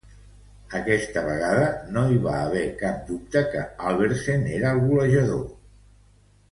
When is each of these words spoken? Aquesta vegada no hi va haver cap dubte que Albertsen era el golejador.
Aquesta 0.77 1.21
vegada 1.27 1.67
no 1.97 2.05
hi 2.13 2.17
va 2.25 2.33
haver 2.47 2.65
cap 2.81 3.05
dubte 3.13 3.47
que 3.53 3.69
Albertsen 3.91 4.51
era 4.59 4.77
el 4.79 4.85
golejador. 4.91 5.45